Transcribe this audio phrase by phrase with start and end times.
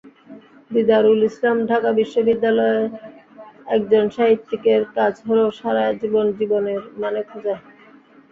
[0.71, 7.55] দিদারুল ইসলামঢাকা বিশ্ববিদ্যালয়একজন সাহিত্যিকের কাজ হলো সারা জীবন জীবনের মানে খোঁজা।